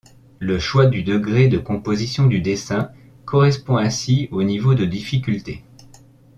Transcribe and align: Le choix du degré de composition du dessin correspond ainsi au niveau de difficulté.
Le 0.39 0.57
choix 0.57 0.87
du 0.87 1.03
degré 1.03 1.47
de 1.47 1.59
composition 1.59 2.25
du 2.25 2.41
dessin 2.41 2.89
correspond 3.23 3.77
ainsi 3.77 4.29
au 4.31 4.41
niveau 4.41 4.73
de 4.73 4.83
difficulté. 4.85 5.63